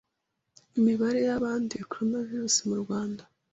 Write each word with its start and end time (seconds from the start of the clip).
Imibare 0.79 1.19
y'abanduye 1.27 1.83
Coronavirus 1.91 2.55
mu 2.67 2.75
Rwanda 2.81 3.23